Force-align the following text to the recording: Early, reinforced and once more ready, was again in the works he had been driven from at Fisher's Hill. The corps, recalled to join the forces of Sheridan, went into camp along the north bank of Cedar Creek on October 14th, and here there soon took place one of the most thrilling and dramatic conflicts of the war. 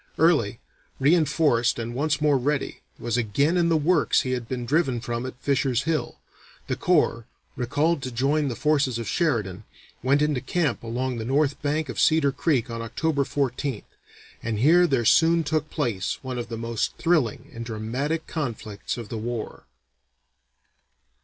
Early, 0.17 0.59
reinforced 0.99 1.77
and 1.77 1.93
once 1.93 2.19
more 2.19 2.39
ready, 2.39 2.81
was 2.97 3.17
again 3.17 3.55
in 3.55 3.69
the 3.69 3.77
works 3.77 4.21
he 4.21 4.31
had 4.31 4.47
been 4.49 4.65
driven 4.65 4.99
from 4.99 5.27
at 5.27 5.39
Fisher's 5.43 5.83
Hill. 5.83 6.17
The 6.65 6.75
corps, 6.75 7.27
recalled 7.55 8.01
to 8.01 8.11
join 8.11 8.47
the 8.47 8.55
forces 8.55 8.97
of 8.97 9.07
Sheridan, 9.07 9.63
went 10.01 10.23
into 10.23 10.41
camp 10.41 10.81
along 10.81 11.17
the 11.17 11.23
north 11.23 11.61
bank 11.61 11.87
of 11.87 11.99
Cedar 11.99 12.31
Creek 12.31 12.67
on 12.67 12.81
October 12.81 13.23
14th, 13.23 13.83
and 14.41 14.57
here 14.57 14.87
there 14.87 15.05
soon 15.05 15.43
took 15.43 15.69
place 15.69 16.17
one 16.23 16.39
of 16.39 16.49
the 16.49 16.57
most 16.57 16.97
thrilling 16.97 17.51
and 17.53 17.63
dramatic 17.63 18.25
conflicts 18.25 18.97
of 18.97 19.09
the 19.09 19.19
war. 19.19 19.65